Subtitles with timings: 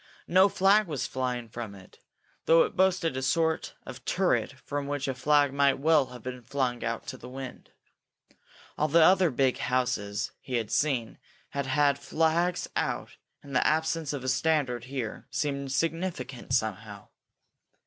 [0.27, 1.99] No flag was flying from it,
[2.45, 6.41] though it boasted a sort of turret from which a flag might well have been
[6.41, 7.69] flung out to the wind.
[8.79, 11.19] All the other big houses he had seen
[11.49, 17.09] had had flags out and the absence of a standard here seemed significant, somehow.